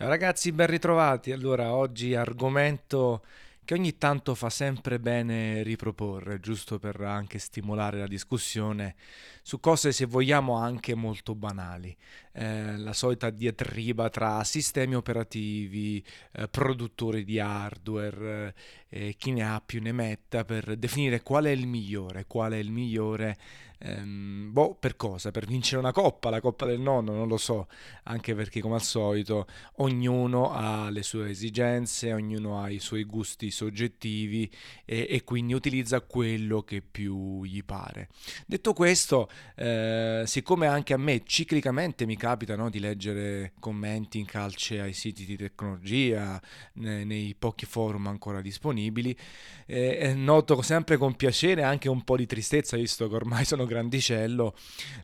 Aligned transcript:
Ciao 0.00 0.08
ragazzi, 0.08 0.50
ben 0.50 0.66
ritrovati. 0.66 1.30
Allora, 1.30 1.74
oggi 1.74 2.14
argomento 2.14 3.22
che 3.66 3.74
ogni 3.74 3.98
tanto 3.98 4.34
fa 4.34 4.48
sempre 4.48 4.98
bene 4.98 5.62
riproporre, 5.62 6.40
giusto 6.40 6.78
per 6.78 7.02
anche 7.02 7.38
stimolare 7.38 7.98
la 7.98 8.06
discussione 8.06 8.94
su 9.42 9.60
cose, 9.60 9.92
se 9.92 10.06
vogliamo, 10.06 10.56
anche 10.56 10.94
molto 10.94 11.34
banali. 11.34 11.94
Eh, 12.32 12.76
la 12.76 12.92
solita 12.92 13.30
diatriba 13.30 14.08
tra 14.08 14.44
sistemi 14.44 14.94
operativi, 14.94 16.04
eh, 16.32 16.48
produttori 16.48 17.24
di 17.24 17.40
hardware, 17.40 18.54
eh, 18.88 19.14
chi 19.18 19.32
ne 19.32 19.42
ha 19.42 19.60
più 19.64 19.80
ne 19.80 19.92
metta 19.92 20.44
per 20.44 20.76
definire 20.76 21.22
qual 21.22 21.44
è 21.44 21.50
il 21.50 21.66
migliore, 21.66 22.26
qual 22.26 22.52
è 22.52 22.56
il 22.56 22.70
migliore 22.70 23.36
Ehm, 23.82 24.52
boh, 24.52 24.74
per 24.78 24.96
cosa? 24.96 25.30
Per 25.30 25.46
vincere 25.46 25.78
una 25.78 25.92
coppa, 25.92 26.28
la 26.28 26.40
coppa 26.40 26.66
del 26.66 26.80
nonno, 26.80 27.12
non 27.14 27.28
lo 27.28 27.38
so, 27.38 27.66
anche 28.04 28.34
perché 28.34 28.60
come 28.60 28.74
al 28.74 28.82
solito 28.82 29.46
ognuno 29.76 30.52
ha 30.52 30.90
le 30.90 31.02
sue 31.02 31.30
esigenze, 31.30 32.12
ognuno 32.12 32.60
ha 32.62 32.68
i 32.68 32.78
suoi 32.78 33.04
gusti 33.04 33.50
soggettivi 33.50 34.50
e, 34.84 35.06
e 35.08 35.24
quindi 35.24 35.54
utilizza 35.54 36.02
quello 36.02 36.60
che 36.62 36.82
più 36.82 37.42
gli 37.44 37.64
pare. 37.64 38.08
Detto 38.46 38.74
questo, 38.74 39.30
eh, 39.56 40.24
siccome 40.26 40.66
anche 40.66 40.92
a 40.92 40.98
me 40.98 41.22
ciclicamente 41.24 42.04
mi 42.04 42.16
capita 42.20 42.54
no, 42.54 42.68
di 42.68 42.78
leggere 42.78 43.52
commenti 43.58 44.18
in 44.18 44.26
calce 44.26 44.78
ai 44.78 44.92
siti 44.92 45.24
di 45.24 45.36
tecnologia, 45.36 46.40
nei, 46.74 47.06
nei 47.06 47.34
pochi 47.36 47.64
forum 47.64 48.08
ancora 48.08 48.42
disponibili, 48.42 49.16
eh, 49.64 50.12
noto 50.14 50.60
sempre 50.60 50.98
con 50.98 51.16
piacere 51.16 51.62
anche 51.62 51.88
un 51.88 52.04
po' 52.04 52.16
di 52.18 52.26
tristezza, 52.26 52.76
visto 52.76 53.08
che 53.08 53.14
ormai 53.14 53.44
sono 53.46 53.64
grandicello, 53.64 54.54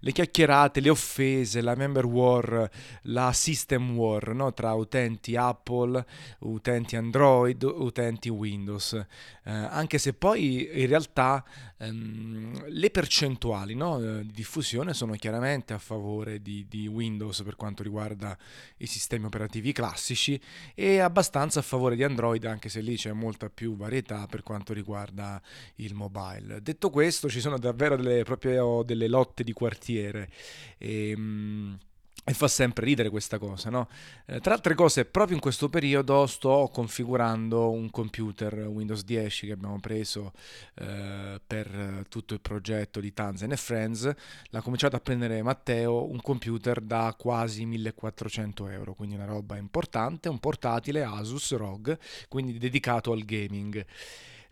le 0.00 0.12
chiacchierate, 0.12 0.80
le 0.80 0.90
offese, 0.90 1.62
la 1.62 1.74
member 1.74 2.04
war, 2.04 2.70
la 3.02 3.32
system 3.32 3.96
war 3.96 4.34
no? 4.34 4.52
tra 4.52 4.74
utenti 4.74 5.36
Apple, 5.36 6.04
utenti 6.40 6.96
Android, 6.96 7.62
utenti 7.62 8.28
Windows. 8.28 8.92
Eh, 8.92 9.50
anche 9.50 9.96
se 9.96 10.12
poi 10.12 10.68
in 10.82 10.86
realtà 10.86 11.42
ehm, 11.78 12.66
le 12.68 12.90
percentuali 12.90 13.74
no? 13.74 14.22
di 14.22 14.44
diffusione 14.46 14.92
sono 14.92 15.14
chiaramente 15.14 15.72
a 15.72 15.78
favore 15.78 16.42
di, 16.42 16.66
di 16.68 16.86
Windows 16.86 17.04
per 17.44 17.56
quanto 17.56 17.82
riguarda 17.82 18.36
i 18.78 18.86
sistemi 18.86 19.26
operativi 19.26 19.72
classici 19.72 20.40
e 20.74 20.98
abbastanza 20.98 21.60
a 21.60 21.62
favore 21.62 21.96
di 21.96 22.04
Android, 22.04 22.44
anche 22.44 22.68
se 22.68 22.80
lì 22.80 22.96
c'è 22.96 23.12
molta 23.12 23.48
più 23.50 23.76
varietà 23.76 24.26
per 24.26 24.42
quanto 24.42 24.72
riguarda 24.72 25.40
il 25.76 25.94
mobile. 25.94 26.62
Detto 26.62 26.90
questo, 26.90 27.28
ci 27.28 27.40
sono 27.40 27.58
davvero 27.58 27.96
delle 27.96 28.22
proprie 28.24 28.58
o 28.58 28.82
delle 28.82 29.08
lotte 29.08 29.44
di 29.44 29.52
quartiere. 29.52 30.30
E, 30.78 31.10
ehm, 31.10 31.78
e 32.28 32.34
fa 32.34 32.48
sempre 32.48 32.84
ridere 32.84 33.08
questa 33.08 33.38
cosa, 33.38 33.70
no? 33.70 33.88
Eh, 34.26 34.40
tra 34.40 34.54
altre 34.54 34.74
cose, 34.74 35.04
proprio 35.04 35.36
in 35.36 35.40
questo 35.40 35.68
periodo 35.68 36.26
sto 36.26 36.68
configurando 36.72 37.70
un 37.70 37.88
computer 37.88 38.66
Windows 38.66 39.04
10 39.04 39.46
che 39.46 39.52
abbiamo 39.52 39.78
preso 39.78 40.32
eh, 40.74 41.40
per 41.46 42.04
tutto 42.08 42.34
il 42.34 42.40
progetto 42.40 42.98
di 42.98 43.12
Tanzen 43.12 43.52
e 43.52 43.56
Friends. 43.56 44.12
L'ha 44.50 44.60
cominciato 44.60 44.96
a 44.96 45.00
prendere 45.00 45.40
Matteo, 45.42 46.10
un 46.10 46.20
computer 46.20 46.80
da 46.80 47.14
quasi 47.16 47.64
1400 47.64 48.70
euro, 48.70 48.94
quindi 48.94 49.14
una 49.14 49.26
roba 49.26 49.56
importante, 49.56 50.28
un 50.28 50.40
portatile 50.40 51.04
Asus 51.04 51.54
ROG, 51.54 51.96
quindi 52.28 52.58
dedicato 52.58 53.12
al 53.12 53.24
gaming. 53.24 53.86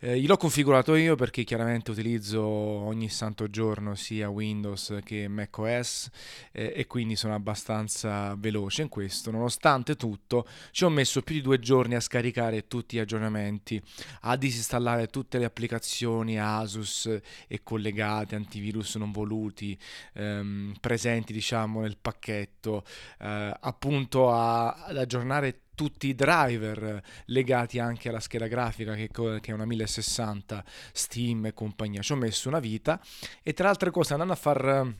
Eh, 0.07 0.23
l'ho 0.27 0.37
configurato 0.37 0.93
io 0.93 1.15
perché 1.15 1.43
chiaramente 1.43 1.89
utilizzo 1.89 2.43
ogni 2.43 3.09
santo 3.09 3.49
giorno 3.49 3.95
sia 3.95 4.29
Windows 4.29 4.99
che 5.03 5.27
macOS 5.27 6.09
eh, 6.51 6.73
e 6.75 6.85
quindi 6.85 7.15
sono 7.15 7.33
abbastanza 7.33 8.35
veloce 8.37 8.83
in 8.83 8.89
questo. 8.89 9.31
Nonostante 9.31 9.95
tutto, 9.95 10.47
ci 10.69 10.83
ho 10.83 10.89
messo 10.89 11.23
più 11.23 11.33
di 11.33 11.41
due 11.41 11.57
giorni 11.57 11.95
a 11.95 11.99
scaricare 11.99 12.67
tutti 12.67 12.97
gli 12.97 12.99
aggiornamenti, 12.99 13.81
a 14.21 14.35
disinstallare 14.35 15.07
tutte 15.07 15.39
le 15.39 15.45
applicazioni 15.45 16.39
Asus 16.39 17.09
e 17.47 17.63
collegate, 17.63 18.35
antivirus 18.35 18.97
non 18.97 19.11
voluti, 19.11 19.75
ehm, 20.13 20.75
presenti 20.79 21.33
diciamo 21.33 21.81
nel 21.81 21.97
pacchetto, 21.99 22.83
eh, 23.21 23.57
appunto 23.59 24.31
a, 24.31 24.85
ad 24.85 24.97
aggiornare 24.97 25.61
tutti 25.75 26.07
i 26.07 26.15
driver 26.15 27.01
legati 27.25 27.79
anche 27.79 28.09
alla 28.09 28.19
scheda 28.19 28.47
grafica 28.47 28.95
che, 28.95 29.09
che, 29.11 29.51
è 29.51 29.51
una 29.51 29.65
1060 29.65 30.63
Steam 30.91 31.45
e 31.45 31.53
compagnia. 31.53 32.01
Ci 32.01 32.13
ho 32.13 32.15
messo 32.15 32.47
una 32.47 32.59
vita 32.59 32.99
e 33.43 33.53
tra 33.53 33.69
altre 33.69 33.91
cose 33.91 34.13
andando 34.13 34.33
a 34.33 34.37
far 34.37 34.93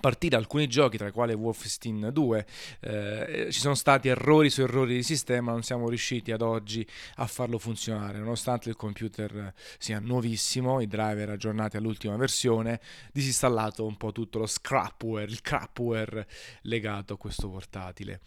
partire 0.00 0.36
alcuni 0.36 0.66
giochi, 0.66 0.96
tra 0.96 1.08
i 1.08 1.12
quali 1.12 1.34
Wolfenstein 1.34 2.10
2, 2.12 2.46
eh, 2.80 3.48
ci 3.50 3.60
sono 3.60 3.74
stati 3.74 4.08
errori 4.08 4.50
su 4.50 4.62
errori 4.62 4.94
di 4.94 5.02
sistema, 5.02 5.52
non 5.52 5.62
siamo 5.62 5.88
riusciti 5.88 6.32
ad 6.32 6.42
oggi 6.42 6.86
a 7.16 7.26
farlo 7.26 7.58
funzionare, 7.58 8.18
nonostante 8.18 8.68
il 8.68 8.76
computer 8.76 9.52
sia 9.78 9.98
nuovissimo, 9.98 10.80
i 10.80 10.86
driver 10.86 11.30
aggiornati 11.30 11.76
all'ultima 11.76 12.16
versione, 12.16 12.80
disinstallato 13.12 13.84
un 13.84 13.96
po' 13.96 14.12
tutto 14.12 14.38
lo 14.38 14.46
scrapware, 14.46 15.24
il 15.24 15.40
crapware 15.40 16.26
legato 16.62 17.14
a 17.14 17.16
questo 17.16 17.48
portatile. 17.48 18.20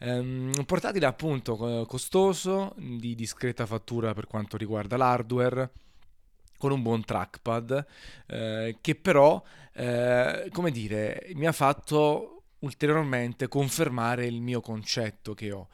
Um, 0.00 0.50
un 0.56 0.64
portatile 0.64 1.06
appunto 1.06 1.86
costoso, 1.86 2.74
di 2.76 3.14
discreta 3.14 3.66
fattura 3.66 4.14
per 4.14 4.26
quanto 4.26 4.56
riguarda 4.56 4.96
l'hardware, 4.96 5.70
con 6.60 6.72
un 6.72 6.82
buon 6.82 7.02
trackpad, 7.02 7.86
eh, 8.26 8.76
che 8.82 8.94
però, 8.94 9.42
eh, 9.72 10.50
come 10.52 10.70
dire, 10.70 11.26
mi 11.32 11.46
ha 11.46 11.52
fatto 11.52 12.42
ulteriormente 12.58 13.48
confermare 13.48 14.26
il 14.26 14.42
mio 14.42 14.60
concetto 14.60 15.32
che 15.32 15.50
ho. 15.52 15.68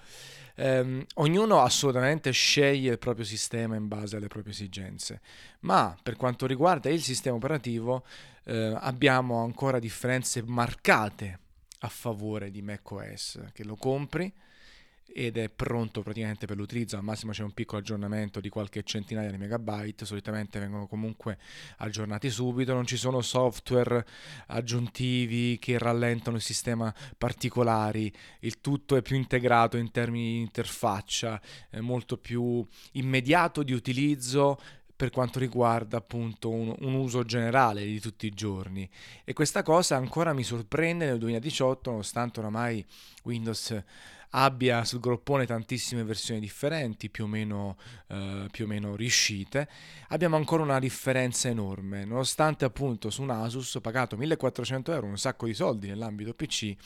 Um, 0.59 1.05
ognuno 1.17 1.61
assolutamente 1.61 2.31
sceglie 2.31 2.93
il 2.93 2.99
proprio 2.99 3.27
sistema 3.27 3.77
in 3.77 3.89
base 3.89 4.17
alle 4.17 4.29
proprie 4.29 4.55
esigenze, 4.55 5.21
ma 5.61 5.95
per 6.03 6.17
quanto 6.17 6.47
riguarda 6.47 6.89
il 6.89 7.03
sistema 7.03 7.37
operativo 7.37 8.07
eh, 8.45 8.75
abbiamo 8.79 9.43
ancora 9.43 9.79
differenze 9.79 10.43
marcate 10.43 11.41
a 11.81 11.89
favore 11.89 12.51
di 12.51 12.63
macOS, 12.63 13.41
che 13.53 13.65
lo 13.65 13.75
compri 13.75 14.33
ed 15.09 15.37
è 15.37 15.49
pronto 15.49 16.03
praticamente 16.03 16.47
per 16.47 16.57
l'utilizzo, 16.57 16.97
al 16.97 17.03
massimo 17.03 17.33
c'è 17.33 17.43
un 17.43 17.53
piccolo 17.53 17.81
aggiornamento 17.81 18.41
di 18.41 18.49
qualche 18.49 18.83
centinaia 18.83 19.31
di 19.31 19.39
megabyte, 19.39 20.05
solitamente 20.05 20.59
vengono 20.59 20.87
comunque 20.87 21.39
aggiornati 21.79 22.29
subito, 22.29 22.75
non 22.75 22.87
ci 22.87 22.97
sono 22.97 23.23
software 23.23 24.05
aggiuntivi 24.49 25.59
che 25.59 25.79
rallentano 25.79 26.37
il 26.37 26.43
sistema 26.43 26.93
particolari, 27.17 28.13
il 28.41 28.61
tutto 28.61 28.97
è 28.97 29.03
più 29.03 29.17
integrato 29.17 29.77
in 29.77 29.91
termini 29.91 30.33
di 30.33 30.41
interfaccia, 30.41 31.41
è 31.71 31.81
molto 31.81 32.19
più 32.19 32.67
immediato 32.93 33.63
di 33.63 33.73
utilizzo 33.73 34.59
per 34.97 35.11
quanto 35.11 35.39
riguarda 35.39 35.99
appunto 35.99 36.49
un, 36.49 36.75
un, 36.79 36.95
uso 36.95 37.23
generale 37.23 37.85
di 37.85 38.01
tutti 38.01 38.27
i 38.27 38.31
giorni. 38.31 38.89
E 39.25 39.35
questa 39.35 39.63
cosa 39.63 39.97
ancora 39.97 40.33
mi 40.33 40.43
sorprende 40.43 41.05
nel 41.05 41.19
2018 41.19 41.91
nonostante 41.91 42.41
oramai 42.41 42.85
Windows 43.25 43.83
abbia 44.39 44.85
sul 44.85 45.01
groppone 45.01 45.47
tantissime 45.47 46.05
versioni 46.05 46.41
differenti, 46.41 47.09
più 47.09 47.25
o 47.25 47.27
meno, 47.27 47.77
eh, 48.09 48.49
più 48.51 48.67
o 48.67 48.69
meno 48.69 48.95
riuscite, 48.95 49.67
abbiamo 50.09 50.37
ancora 50.37 50.63
una 50.63 50.79
differenza 50.79 51.49
enorme. 51.49 52.05
Nonostante 52.05 52.65
appunto 52.67 53.09
su 53.09 53.23
un 53.23 53.31
Asus 53.31 53.79
pagato 53.81 54.17
1400 54.17 54.93
euro, 54.93 55.07
un 55.07 55.19
sacco 55.19 55.47
di 55.47 55.55
soldi 55.55 55.89
nell'ambito 55.89 56.35
PC, 56.35 56.77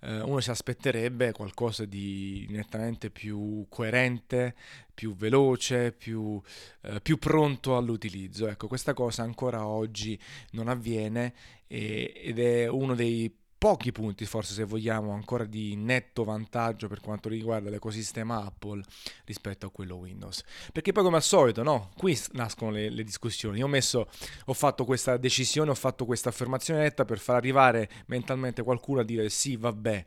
eh, 0.00 0.20
uno 0.20 0.40
si 0.40 0.50
aspetterebbe 0.50 1.30
qualcosa 1.32 1.84
di 1.84 2.46
nettamente 2.50 3.10
più 3.10 3.66
coerente, 3.68 4.56
più 4.92 5.14
veloce, 5.14 5.92
più, 5.92 6.40
eh, 6.82 7.00
più 7.00 7.18
pronto 7.18 7.76
all'utilizzo. 7.76 8.48
Ecco, 8.48 8.66
questa 8.66 8.94
cosa 8.94 9.22
ancora 9.22 9.64
oggi 9.64 10.18
non 10.52 10.66
avviene 10.66 11.34
e, 11.68 12.12
ed 12.16 12.40
è 12.40 12.66
uno 12.68 12.96
dei 12.96 13.32
pochi 13.60 13.92
punti, 13.92 14.24
forse 14.24 14.54
se 14.54 14.64
vogliamo, 14.64 15.12
ancora 15.12 15.44
di 15.44 15.76
netto 15.76 16.24
vantaggio 16.24 16.88
per 16.88 17.00
quanto 17.00 17.28
riguarda 17.28 17.68
l'ecosistema 17.68 18.42
Apple 18.42 18.82
rispetto 19.26 19.66
a 19.66 19.70
quello 19.70 19.96
Windows. 19.96 20.42
Perché 20.72 20.92
poi 20.92 21.02
come 21.02 21.16
al 21.16 21.22
solito, 21.22 21.62
no? 21.62 21.90
Qui 21.94 22.18
nascono 22.32 22.70
le, 22.70 22.88
le 22.88 23.04
discussioni. 23.04 23.58
Io 23.58 23.66
ho 23.66 23.68
messo, 23.68 24.08
ho 24.46 24.54
fatto 24.54 24.86
questa 24.86 25.18
decisione, 25.18 25.68
ho 25.68 25.74
fatto 25.74 26.06
questa 26.06 26.30
affermazione 26.30 26.80
netta 26.80 27.04
per 27.04 27.18
far 27.18 27.36
arrivare 27.36 27.90
mentalmente 28.06 28.62
qualcuno 28.62 29.00
a 29.00 29.04
dire 29.04 29.28
sì, 29.28 29.56
vabbè, 29.56 30.06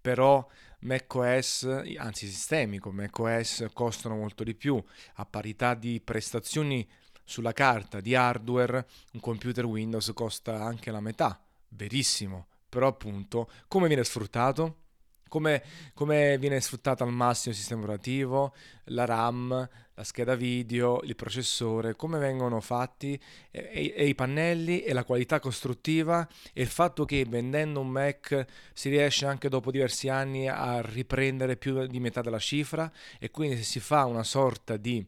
però 0.00 0.48
macOS, 0.78 1.64
anzi 1.98 2.26
sistemi 2.26 2.78
come 2.78 3.02
macOS 3.02 3.66
costano 3.74 4.16
molto 4.16 4.42
di 4.42 4.54
più, 4.54 4.82
a 5.16 5.26
parità 5.26 5.74
di 5.74 6.00
prestazioni 6.02 6.88
sulla 7.22 7.52
carta 7.52 8.00
di 8.00 8.14
hardware, 8.14 8.86
un 9.12 9.20
computer 9.20 9.66
Windows 9.66 10.12
costa 10.14 10.64
anche 10.64 10.90
la 10.90 11.00
metà. 11.00 11.38
Verissimo, 11.68 12.46
però 12.76 12.88
appunto 12.88 13.48
come 13.68 13.86
viene 13.86 14.04
sfruttato? 14.04 14.80
come, 15.28 15.62
come, 15.92 16.38
viene 16.38 16.60
sfruttato 16.60 17.02
al 17.02 17.12
massimo 17.12 17.52
il 17.52 17.58
sistema 17.58 17.82
operativo, 17.82 18.54
la 18.84 19.04
RAM, 19.06 19.68
la 19.94 20.04
scheda 20.04 20.36
video, 20.36 21.00
il 21.02 21.16
processore, 21.16 21.96
come 21.96 22.18
vengono 22.18 22.60
fatti? 22.60 23.20
E, 23.50 23.92
e, 23.96 24.06
i 24.06 24.14
pannelli 24.14 24.82
e 24.82 24.92
la 24.92 25.04
qualità 25.04 25.40
costruttiva? 25.40 26.26
E 26.52 26.62
il 26.62 26.68
fatto 26.68 27.04
che 27.04 27.24
vendendo 27.26 27.80
un 27.80 27.88
Mac 27.88 28.44
si 28.72 28.88
riesce 28.88 29.26
anche 29.26 29.48
dopo 29.48 29.72
diversi 29.72 30.08
anni 30.08 30.48
a 30.48 30.80
riprendere 30.80 31.56
più 31.56 31.84
di 31.86 31.98
metà 31.98 32.20
della 32.20 32.38
cifra? 32.38 32.90
E 33.18 33.30
quindi 33.30 33.56
se 33.56 33.64
si 33.64 33.80
fa 33.80 34.04
una 34.04 34.22
sorta 34.22 34.76
di 34.76 35.04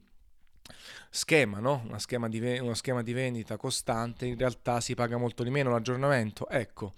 schema, 1.10 1.58
no? 1.58 1.82
Una 1.86 1.98
schema 1.98 2.28
di, 2.28 2.38
uno 2.58 2.74
schema 2.74 3.02
di 3.02 3.12
vendita 3.12 3.56
costante, 3.56 4.26
in 4.26 4.36
realtà 4.36 4.80
si 4.80 4.94
paga 4.94 5.16
molto 5.16 5.42
di 5.42 5.50
meno 5.50 5.70
l'aggiornamento. 5.70 6.48
Ecco, 6.48 6.94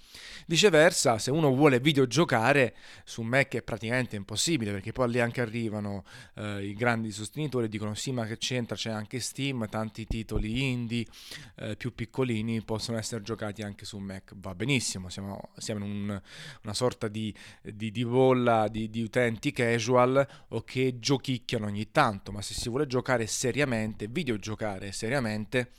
viceversa, 0.46 1.18
se 1.18 1.30
uno 1.30 1.54
vuole 1.54 1.80
videogiocare 1.80 2.74
su 3.04 3.22
Mac 3.22 3.54
è 3.54 3.62
praticamente 3.62 4.16
impossibile 4.16 4.72
perché 4.72 4.92
poi 4.92 5.10
lì 5.10 5.20
anche 5.20 5.40
arrivano 5.40 6.04
eh, 6.34 6.64
i 6.64 6.74
grandi 6.74 7.10
sostenitori 7.10 7.66
e 7.66 7.68
dicono 7.68 7.94
sì 7.94 8.12
ma 8.12 8.26
che 8.26 8.38
c'entra, 8.38 8.76
c'è 8.76 8.90
anche 8.90 9.20
Steam, 9.20 9.68
tanti 9.68 10.06
titoli 10.06 10.70
indie 10.70 11.06
eh, 11.56 11.76
più 11.76 11.94
piccolini 11.94 12.62
possono 12.62 12.98
essere 12.98 13.22
giocati 13.22 13.62
anche 13.62 13.84
su 13.84 13.98
Mac. 13.98 14.32
Va 14.36 14.54
benissimo, 14.54 15.08
siamo, 15.08 15.50
siamo 15.56 15.84
in 15.84 15.90
un, 15.90 16.22
una 16.62 16.74
sorta 16.74 17.08
di, 17.08 17.34
di, 17.62 17.90
di 17.90 18.04
bolla 18.04 18.68
di, 18.68 18.90
di 18.90 19.02
utenti 19.02 19.52
casual 19.52 20.26
o 20.48 20.62
che 20.62 20.98
giochicchiano 20.98 21.66
ogni 21.66 21.90
tanto, 21.90 22.32
ma 22.32 22.42
se 22.42 22.54
si 22.54 22.68
vuole 22.68 22.86
giocare 22.86 23.26
seriamente 23.26 23.79
seriamente, 23.80 24.06
videogiocare 24.08 24.92
seriamente, 24.92 25.70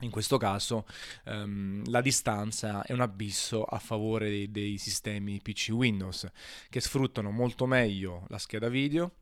in 0.00 0.10
questo 0.10 0.38
caso 0.38 0.86
um, 1.26 1.82
la 1.86 2.00
distanza 2.00 2.82
è 2.82 2.92
un 2.92 3.00
abisso 3.00 3.62
a 3.62 3.78
favore 3.78 4.28
dei, 4.28 4.50
dei 4.50 4.78
sistemi 4.78 5.40
PC 5.40 5.68
Windows 5.70 6.28
che 6.68 6.80
sfruttano 6.80 7.30
molto 7.30 7.64
meglio 7.66 8.24
la 8.28 8.38
scheda 8.38 8.68
video 8.68 9.12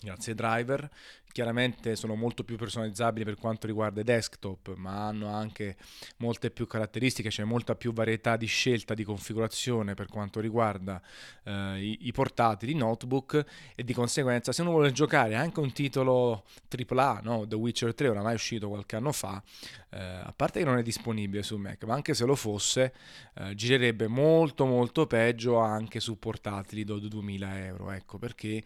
grazie 0.00 0.32
ai 0.32 0.38
driver 0.38 0.90
chiaramente 1.34 1.96
sono 1.96 2.14
molto 2.14 2.44
più 2.44 2.56
personalizzabili 2.56 3.24
per 3.24 3.34
quanto 3.34 3.66
riguarda 3.66 4.00
i 4.00 4.04
desktop, 4.04 4.76
ma 4.76 5.08
hanno 5.08 5.34
anche 5.34 5.74
molte 6.18 6.52
più 6.52 6.68
caratteristiche, 6.68 7.28
c'è 7.28 7.42
molta 7.42 7.74
più 7.74 7.92
varietà 7.92 8.36
di 8.36 8.46
scelta 8.46 8.94
di 8.94 9.02
configurazione 9.02 9.94
per 9.94 10.06
quanto 10.06 10.38
riguarda 10.38 11.02
eh, 11.42 11.82
i, 11.82 12.06
i, 12.06 12.12
portatili, 12.12 12.72
notebook 12.74 13.44
e 13.74 13.82
di 13.82 13.92
conseguenza 13.92 14.52
se 14.52 14.62
uno 14.62 14.70
vuole 14.70 14.92
giocare 14.92 15.34
anche 15.34 15.58
un 15.58 15.72
titolo 15.72 16.44
AAA, 16.68 17.20
no? 17.24 17.48
The 17.48 17.56
Witcher 17.56 17.94
3 17.94 18.10
oramai 18.10 18.30
è 18.30 18.36
uscito 18.36 18.68
qualche 18.68 18.94
anno 18.94 19.10
fa, 19.10 19.42
eh, 19.90 19.98
a 19.98 20.32
parte 20.36 20.60
che 20.60 20.64
non 20.64 20.78
è 20.78 20.82
disponibile 20.84 21.42
su 21.42 21.56
Mac, 21.56 21.82
ma 21.82 21.94
anche 21.94 22.14
se 22.14 22.24
lo 22.26 22.36
fosse 22.36 22.94
eh, 23.34 23.56
girerebbe 23.56 24.06
molto 24.06 24.66
molto 24.66 25.08
peggio 25.08 25.58
anche 25.58 25.98
su 25.98 26.16
portatili 26.16 26.84
da 26.84 26.94
2000 26.94 27.64
euro, 27.66 27.90
ecco 27.90 28.18
perché 28.18 28.62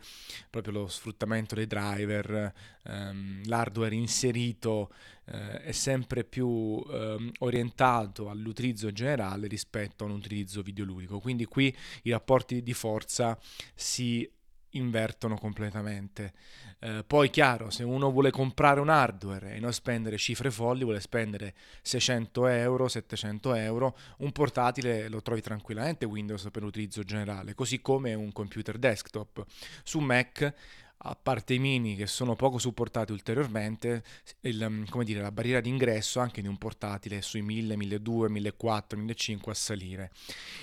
proprio 0.50 0.74
lo 0.74 0.86
sfruttamento 0.86 1.54
dei 1.54 1.66
driver 1.66 2.56
ehm, 2.84 3.46
l'hardware 3.46 3.94
inserito 3.94 4.92
eh, 5.26 5.62
è 5.62 5.72
sempre 5.72 6.24
più 6.24 6.82
ehm, 6.90 7.30
orientato 7.40 8.30
all'utilizzo 8.30 8.92
generale 8.92 9.46
rispetto 9.46 10.04
a 10.04 10.06
un 10.06 10.14
utilizzo 10.14 10.62
videoludico. 10.62 11.20
Quindi 11.20 11.44
qui 11.44 11.74
i 12.02 12.10
rapporti 12.10 12.62
di 12.62 12.74
forza 12.74 13.38
si 13.74 14.28
invertono 14.70 15.36
completamente. 15.36 16.32
Eh, 16.80 17.04
poi 17.06 17.30
chiaro, 17.30 17.70
se 17.70 17.84
uno 17.84 18.10
vuole 18.10 18.30
comprare 18.30 18.80
un 18.80 18.88
hardware 18.88 19.54
e 19.54 19.60
non 19.60 19.72
spendere 19.72 20.18
cifre 20.18 20.50
folli, 20.50 20.84
vuole 20.84 21.00
spendere 21.00 21.54
600 21.82 22.46
euro, 22.48 22.88
700 22.88 23.54
euro, 23.54 23.96
un 24.18 24.32
portatile 24.32 25.08
lo 25.08 25.22
trovi 25.22 25.40
tranquillamente 25.40 26.04
Windows 26.04 26.48
per 26.50 26.62
l'utilizzo 26.62 27.02
generale, 27.02 27.54
così 27.54 27.80
come 27.80 28.14
un 28.14 28.32
computer 28.32 28.78
desktop. 28.78 29.44
Su 29.82 30.00
Mac 30.00 30.54
a 31.00 31.16
parte 31.20 31.54
i 31.54 31.58
mini 31.58 31.94
che 31.94 32.06
sono 32.06 32.34
poco 32.34 32.58
supportati 32.58 33.12
ulteriormente, 33.12 34.02
il, 34.40 34.66
mm, 34.68 35.00
dire, 35.02 35.20
la 35.20 35.30
barriera 35.30 35.60
d'ingresso 35.60 36.18
anche 36.18 36.42
di 36.42 36.48
un 36.48 36.58
portatile 36.58 37.18
è 37.18 37.20
sui 37.20 37.42
1000, 37.42 37.76
1200, 37.76 38.28
1400, 38.30 38.96
1500 38.96 39.50
a 39.50 39.54
salire. 39.54 40.10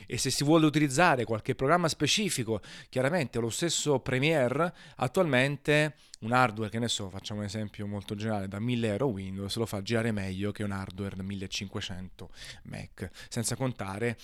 E 0.05 0.17
se 0.17 0.29
si 0.29 0.43
vuole 0.43 0.65
utilizzare 0.65 1.23
qualche 1.23 1.55
programma 1.55 1.87
specifico, 1.87 2.61
chiaramente 2.89 3.39
lo 3.39 3.49
stesso 3.49 3.99
Premiere 3.99 4.73
attualmente 4.97 5.95
un 6.21 6.31
hardware 6.31 6.69
che 6.69 6.79
ne 6.79 6.87
so, 6.87 7.09
facciamo 7.09 7.41
un 7.41 7.45
esempio 7.45 7.85
molto 7.87 8.15
generale, 8.15 8.47
da 8.47 8.59
1000 8.59 8.87
euro 8.87 9.07
Windows 9.07 9.55
lo 9.57 9.65
fa 9.65 9.81
girare 9.81 10.11
meglio 10.11 10.51
che 10.51 10.63
un 10.63 10.71
hardware 10.71 11.15
da 11.15 11.23
1500 11.23 12.29
Mac, 12.63 13.09
senza 13.29 13.55
contare 13.55 14.17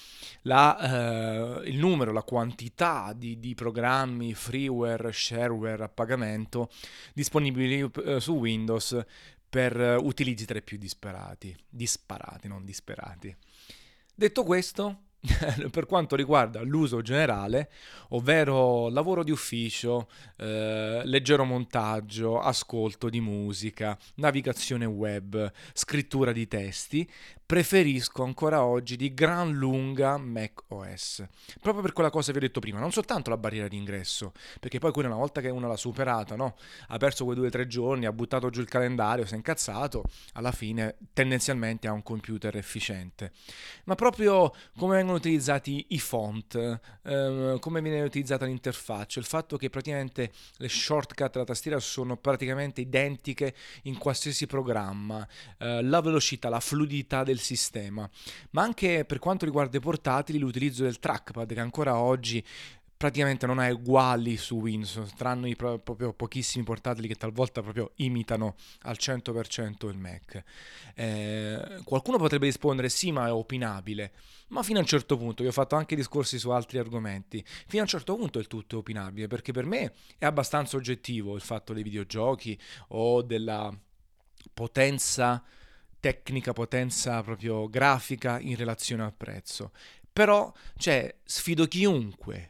la, 0.43 1.61
eh, 1.61 1.69
il 1.69 1.77
numero, 1.77 2.11
la 2.11 2.23
quantità 2.23 3.13
di, 3.13 3.39
di, 3.39 3.53
programmi, 3.55 4.33
freeware, 4.33 5.11
shareware 5.11 5.83
a 5.83 5.89
pagamento 5.89 6.69
disponibili 7.13 7.89
eh, 8.05 8.19
su 8.19 8.33
Windows 8.33 8.99
per 9.49 9.97
utilizzi 9.99 10.45
tra 10.45 10.57
i 10.57 10.61
più 10.61 10.77
disperati, 10.77 11.55
disparati, 11.67 12.47
non 12.47 12.63
disperati. 12.63 13.35
Detto 14.15 14.43
questo, 14.43 15.09
per 15.69 15.85
quanto 15.85 16.15
riguarda 16.15 16.61
l'uso 16.61 17.01
generale, 17.01 17.69
ovvero 18.09 18.89
lavoro 18.89 19.23
di 19.23 19.29
ufficio, 19.31 20.09
eh, 20.37 21.01
leggero 21.03 21.45
montaggio, 21.45 22.39
ascolto 22.39 23.07
di 23.09 23.21
musica, 23.21 23.97
navigazione 24.15 24.85
web, 24.85 25.51
scrittura 25.73 26.31
di 26.31 26.47
testi, 26.47 27.07
preferisco 27.51 28.23
ancora 28.23 28.63
oggi 28.63 28.95
di 28.95 29.13
gran 29.13 29.51
lunga 29.51 30.15
Mac 30.15 30.61
OS. 30.69 31.27
Proprio 31.59 31.83
per 31.83 31.91
quella 31.91 32.09
cosa 32.09 32.27
che 32.27 32.39
vi 32.39 32.45
ho 32.45 32.47
detto 32.47 32.61
prima, 32.61 32.79
non 32.79 32.93
soltanto 32.93 33.29
la 33.29 33.35
barriera 33.35 33.67
di 33.67 33.75
ingresso, 33.75 34.31
perché 34.57 34.79
poi 34.79 34.93
quella 34.93 35.09
una 35.09 35.17
volta 35.17 35.41
che 35.41 35.49
uno 35.49 35.67
l'ha 35.67 35.75
superata, 35.75 36.37
no? 36.37 36.55
ha 36.87 36.97
perso 36.97 37.25
quei 37.25 37.35
due 37.35 37.47
o 37.47 37.49
tre 37.49 37.67
giorni, 37.67 38.05
ha 38.05 38.13
buttato 38.13 38.49
giù 38.49 38.61
il 38.61 38.69
calendario, 38.69 39.25
si 39.25 39.33
è 39.33 39.35
incazzato, 39.35 40.05
alla 40.35 40.53
fine 40.53 40.95
tendenzialmente 41.11 41.89
ha 41.89 41.91
un 41.91 42.03
computer 42.03 42.55
efficiente. 42.55 43.33
Ma 43.83 43.95
proprio 43.95 44.53
come 44.77 44.95
vengono 44.95 45.17
utilizzati 45.17 45.87
i 45.89 45.99
font, 45.99 46.79
ehm, 47.03 47.59
come 47.59 47.81
viene 47.81 48.01
utilizzata 48.03 48.45
l'interfaccia, 48.45 49.19
il 49.19 49.25
fatto 49.25 49.57
che 49.57 49.69
praticamente 49.69 50.31
le 50.55 50.69
shortcut 50.69 51.33
della 51.33 51.43
tastiera 51.43 51.79
sono 51.81 52.15
praticamente 52.15 52.79
identiche 52.79 53.53
in 53.83 53.97
qualsiasi 53.97 54.47
programma, 54.47 55.27
eh, 55.57 55.83
la 55.83 55.99
velocità, 55.99 56.47
la 56.47 56.61
fluidità 56.61 57.25
del 57.25 57.39
sistema, 57.41 58.09
ma 58.51 58.61
anche 58.61 59.05
per 59.05 59.19
quanto 59.19 59.45
riguarda 59.45 59.77
i 59.77 59.81
portatili 59.81 60.39
l'utilizzo 60.39 60.83
del 60.83 60.99
trackpad 60.99 61.53
che 61.53 61.59
ancora 61.59 61.97
oggi 61.97 62.43
praticamente 63.01 63.47
non 63.47 63.57
ha 63.57 63.67
uguali 63.71 64.37
su 64.37 64.57
Windows, 64.57 65.15
tranne 65.15 65.49
i 65.49 65.55
pro- 65.55 65.79
proprio 65.79 66.13
pochissimi 66.13 66.63
portatili 66.63 67.07
che 67.07 67.15
talvolta 67.15 67.63
proprio 67.63 67.93
imitano 67.95 68.53
al 68.83 68.95
100% 68.99 69.89
il 69.89 69.97
Mac. 69.97 70.43
Eh, 70.93 71.81
qualcuno 71.83 72.17
potrebbe 72.17 72.45
rispondere 72.45 72.89
sì, 72.89 73.11
ma 73.11 73.25
è 73.25 73.31
opinabile, 73.31 74.11
ma 74.49 74.61
fino 74.61 74.77
a 74.77 74.81
un 74.81 74.87
certo 74.87 75.17
punto, 75.17 75.41
io 75.41 75.49
ho 75.49 75.51
fatto 75.51 75.75
anche 75.75 75.95
discorsi 75.95 76.37
su 76.37 76.51
altri 76.51 76.77
argomenti, 76.77 77.43
fino 77.65 77.79
a 77.81 77.85
un 77.85 77.89
certo 77.89 78.15
punto 78.15 78.37
il 78.37 78.45
tutto 78.45 78.75
è 78.75 78.79
opinabile, 78.79 79.25
perché 79.25 79.51
per 79.51 79.65
me 79.65 79.93
è 80.19 80.25
abbastanza 80.25 80.77
oggettivo 80.77 81.33
il 81.33 81.41
fatto 81.41 81.73
dei 81.73 81.81
videogiochi 81.81 82.55
o 82.89 83.23
della 83.23 83.75
potenza 84.53 85.43
tecnica, 86.01 86.51
potenza 86.51 87.23
proprio 87.23 87.69
grafica 87.69 88.37
in 88.41 88.57
relazione 88.57 89.03
al 89.03 89.13
prezzo. 89.13 89.71
Però, 90.11 90.51
cioè, 90.75 91.15
sfido 91.23 91.65
chiunque 91.67 92.49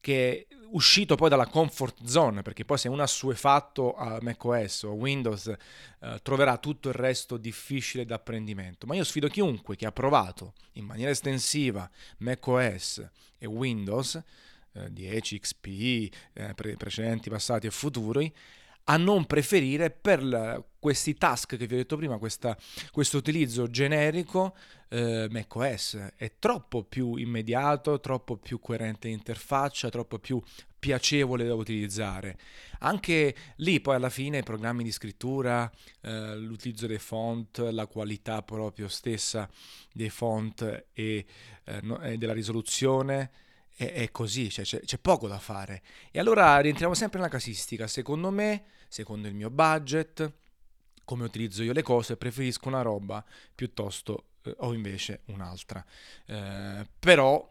che 0.00 0.48
uscito 0.72 1.14
poi 1.14 1.30
dalla 1.30 1.46
comfort 1.46 2.04
zone, 2.04 2.42
perché 2.42 2.66
poi 2.66 2.76
se 2.76 2.88
uno 2.88 3.00
ha 3.00 3.04
assuefatto 3.04 3.94
a 3.94 4.18
macOS 4.20 4.82
o 4.82 4.90
Windows 4.90 5.46
eh, 5.46 6.18
troverà 6.22 6.58
tutto 6.58 6.88
il 6.88 6.94
resto 6.94 7.38
difficile 7.38 8.04
d'apprendimento. 8.04 8.86
Ma 8.86 8.94
io 8.94 9.04
sfido 9.04 9.28
chiunque 9.28 9.76
che 9.76 9.86
ha 9.86 9.92
provato 9.92 10.52
in 10.72 10.84
maniera 10.84 11.10
estensiva 11.10 11.88
macOS 12.18 13.08
e 13.38 13.46
Windows 13.46 14.22
eh, 14.72 14.92
10, 14.92 15.38
XP, 15.38 15.66
eh, 16.34 16.54
pre- 16.54 16.76
precedenti, 16.76 17.30
passati 17.30 17.66
e 17.66 17.70
futuri, 17.70 18.32
a 18.84 18.96
non 18.96 19.24
preferire 19.24 19.90
per 19.90 20.22
la, 20.22 20.62
questi 20.84 21.14
task 21.14 21.56
che 21.56 21.66
vi 21.66 21.72
ho 21.72 21.78
detto 21.78 21.96
prima, 21.96 22.18
questo 22.18 23.16
utilizzo 23.16 23.70
generico 23.70 24.54
eh, 24.90 25.28
macOS 25.30 26.10
è 26.14 26.32
troppo 26.38 26.84
più 26.84 27.14
immediato, 27.14 28.00
troppo 28.00 28.36
più 28.36 28.60
coerente 28.60 29.08
in 29.08 29.14
interfaccia, 29.14 29.88
troppo 29.88 30.18
più 30.18 30.42
piacevole 30.78 31.46
da 31.46 31.54
utilizzare. 31.54 32.36
Anche 32.80 33.34
lì 33.56 33.80
poi 33.80 33.94
alla 33.94 34.10
fine 34.10 34.40
i 34.40 34.42
programmi 34.42 34.84
di 34.84 34.92
scrittura, 34.92 35.72
eh, 36.02 36.36
l'utilizzo 36.36 36.86
dei 36.86 36.98
font, 36.98 37.60
la 37.70 37.86
qualità 37.86 38.42
proprio 38.42 38.86
stessa 38.88 39.48
dei 39.90 40.10
font 40.10 40.88
e, 40.92 41.24
eh, 41.64 41.80
no, 41.80 41.98
e 42.02 42.18
della 42.18 42.34
risoluzione 42.34 43.30
è, 43.74 43.90
è 43.90 44.10
così, 44.10 44.50
cioè 44.50 44.66
c'è, 44.66 44.80
c'è, 44.80 44.98
poco 44.98 45.28
da 45.28 45.38
fare. 45.38 45.80
E 46.10 46.18
allora 46.18 46.58
rientriamo 46.58 46.92
sempre 46.92 47.20
nella 47.20 47.30
casistica. 47.30 47.86
Secondo 47.86 48.30
me, 48.30 48.64
secondo 48.88 49.28
il 49.28 49.34
mio 49.34 49.48
budget, 49.48 50.42
come 51.04 51.24
utilizzo 51.24 51.62
io 51.62 51.72
le 51.72 51.82
cose, 51.82 52.16
preferisco 52.16 52.68
una 52.68 52.82
roba 52.82 53.24
piuttosto 53.54 54.24
eh, 54.42 54.54
o 54.58 54.72
invece 54.72 55.20
un'altra. 55.26 55.84
Eh, 56.26 56.86
però 56.98 57.50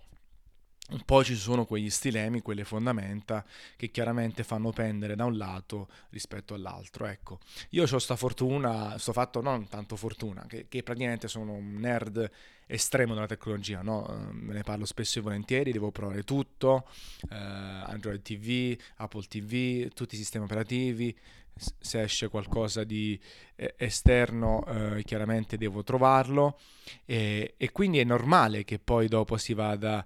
poi 1.05 1.23
ci 1.23 1.35
sono 1.35 1.65
quegli 1.65 1.89
stilemi, 1.89 2.41
quelle 2.41 2.63
fondamenta 2.63 3.45
che 3.75 3.89
chiaramente 3.89 4.43
fanno 4.43 4.71
pendere 4.71 5.15
da 5.15 5.25
un 5.25 5.37
lato 5.37 5.87
rispetto 6.09 6.53
all'altro. 6.53 7.05
Ecco, 7.05 7.39
io 7.69 7.83
ho 7.83 7.87
questa 7.87 8.15
fortuna, 8.15 8.97
sto 8.97 9.13
fatto 9.13 9.41
non 9.41 9.67
tanto 9.67 9.95
fortuna, 9.95 10.45
che, 10.47 10.67
che, 10.67 10.83
praticamente 10.83 11.27
sono 11.27 11.53
un 11.53 11.75
nerd 11.75 12.29
estremo 12.65 13.13
della 13.13 13.27
tecnologia, 13.27 13.81
no? 13.81 14.29
me 14.31 14.53
ne 14.53 14.63
parlo 14.63 14.85
spesso 14.85 15.19
e 15.19 15.21
volentieri, 15.21 15.71
devo 15.71 15.91
provare 15.91 16.23
tutto, 16.23 16.87
eh, 17.29 17.35
Android 17.35 18.21
TV, 18.21 18.77
Apple 18.97 19.23
TV, 19.27 19.91
tutti 19.93 20.15
i 20.15 20.17
sistemi 20.17 20.45
operativi, 20.45 21.15
se 21.55 22.01
esce 22.01 22.29
qualcosa 22.29 22.83
di 22.83 23.19
eh, 23.55 23.75
esterno 23.77 24.65
eh, 24.65 25.03
chiaramente 25.03 25.57
devo 25.57 25.83
trovarlo 25.83 26.59
e, 27.05 27.53
e, 27.57 27.71
quindi 27.71 27.99
è 27.99 28.03
normale 28.03 28.63
che 28.63 28.79
poi 28.79 29.07
dopo 29.07 29.37
si 29.37 29.53
vada 29.53 30.05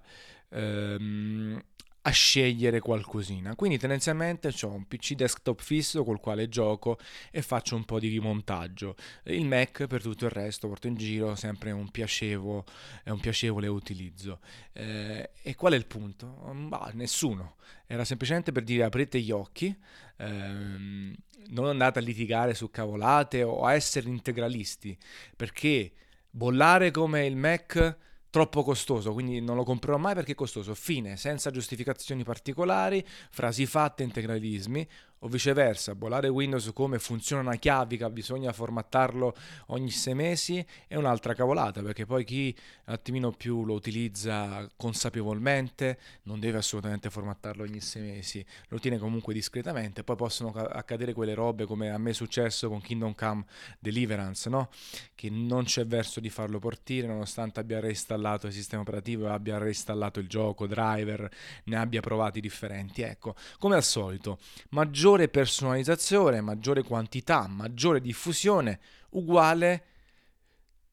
ehm, 0.50 1.62
a 2.08 2.10
scegliere 2.10 2.80
qualcosina. 2.80 3.54
Quindi 3.54 3.76
tendenzialmente 3.76 4.50
ho 4.62 4.68
un 4.68 4.86
PC 4.86 5.12
desktop 5.12 5.60
fisso 5.60 6.04
col 6.04 6.20
quale 6.20 6.48
gioco 6.48 6.98
e 7.30 7.42
faccio 7.42 7.76
un 7.76 7.84
po' 7.84 7.98
di 7.98 8.08
rimontaggio. 8.08 8.96
Il 9.24 9.44
Mac 9.44 9.86
per 9.86 10.00
tutto 10.00 10.24
il 10.24 10.30
resto 10.30 10.68
porto 10.68 10.86
in 10.86 10.94
giro, 10.94 11.34
sempre 11.34 11.70
un, 11.70 11.90
piacevo, 11.90 12.64
un 13.04 13.20
piacevole 13.20 13.66
utilizzo. 13.66 14.40
Eh, 14.72 15.30
e 15.42 15.54
qual 15.54 15.74
è 15.74 15.76
il 15.76 15.86
punto? 15.86 16.26
Bah, 16.68 16.90
nessuno. 16.94 17.56
Era 17.86 18.04
semplicemente 18.04 18.52
per 18.52 18.62
dire 18.62 18.84
aprite 18.84 19.20
gli 19.20 19.30
occhi, 19.30 19.76
ehm, 20.16 21.14
non 21.48 21.66
andate 21.66 21.98
a 21.98 22.02
litigare 22.02 22.54
su 22.54 22.70
cavolate 22.70 23.42
o 23.42 23.64
a 23.64 23.74
essere 23.74 24.08
integralisti, 24.08 24.96
perché 25.36 25.92
bollare 26.30 26.90
come 26.90 27.26
il 27.26 27.36
Mac 27.36 27.96
troppo 28.30 28.62
costoso, 28.62 29.12
quindi 29.12 29.40
non 29.40 29.56
lo 29.56 29.64
comprerò 29.64 29.96
mai 29.96 30.14
perché 30.14 30.32
è 30.32 30.34
costoso. 30.34 30.74
Fine, 30.74 31.16
senza 31.16 31.50
giustificazioni 31.50 32.24
particolari, 32.24 33.04
frasi 33.30 33.66
fatte, 33.66 34.02
integralismi 34.02 34.86
o 35.20 35.28
viceversa, 35.28 35.94
bollare 35.94 36.28
Windows 36.28 36.70
come 36.72 36.98
funziona 36.98 37.42
una 37.42 37.56
chiavica, 37.56 38.08
bisogna 38.10 38.52
formattarlo 38.52 39.34
ogni 39.66 39.90
sei 39.90 40.14
mesi, 40.14 40.64
è 40.86 40.94
un'altra 40.94 41.34
cavolata, 41.34 41.82
perché 41.82 42.06
poi 42.06 42.24
chi 42.24 42.54
un 42.86 42.92
attimino 42.94 43.32
più 43.32 43.64
lo 43.64 43.74
utilizza 43.74 44.68
consapevolmente 44.76 45.98
non 46.22 46.38
deve 46.38 46.58
assolutamente 46.58 47.10
formattarlo 47.10 47.64
ogni 47.64 47.80
sei 47.80 48.02
mesi, 48.02 48.44
lo 48.68 48.78
tiene 48.78 48.98
comunque 48.98 49.34
discretamente, 49.34 50.04
poi 50.04 50.16
possono 50.16 50.50
accadere 50.50 51.12
quelle 51.12 51.34
robe 51.34 51.64
come 51.64 51.90
a 51.90 51.98
me 51.98 52.10
è 52.10 52.14
successo 52.14 52.68
con 52.68 52.80
Kingdom 52.80 53.14
Come 53.14 53.44
Deliverance, 53.78 54.48
no? 54.48 54.70
che 55.14 55.30
non 55.30 55.64
c'è 55.64 55.84
verso 55.86 56.20
di 56.20 56.30
farlo 56.30 56.58
partire 56.58 57.06
nonostante 57.08 57.60
abbia 57.60 57.80
reinstallato 57.80 58.46
il 58.46 58.52
sistema 58.52 58.82
operativo, 58.82 59.28
abbia 59.28 59.58
reinstallato 59.58 60.20
il 60.20 60.28
gioco, 60.28 60.66
driver, 60.66 61.28
ne 61.64 61.76
abbia 61.76 62.00
provati 62.00 62.40
differenti. 62.40 63.02
Ecco, 63.02 63.34
come 63.58 63.74
al 63.74 63.82
solito, 63.82 64.38
maggiore 64.70 65.07
maggiore 65.08 65.28
personalizzazione, 65.28 66.42
maggiore 66.42 66.82
quantità, 66.82 67.46
maggiore 67.48 67.98
diffusione, 67.98 68.78
uguale 69.12 69.84